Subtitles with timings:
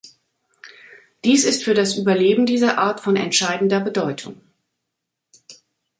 [1.23, 4.41] Dies ist für das Überleben dieser Art von entscheidender Bedeutung.